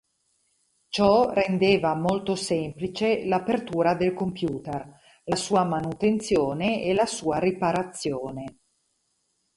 Ciò 0.89 1.29
rendeva 1.29 1.93
molto 1.93 2.33
semplice 2.33 3.27
l'apertura 3.27 3.93
del 3.93 4.15
computer, 4.15 4.95
la 5.25 5.35
sua 5.35 5.63
manutenzione 5.63 6.81
e 6.81 6.93
la 6.95 7.05
sua 7.05 7.37
riparazione. 7.37 8.57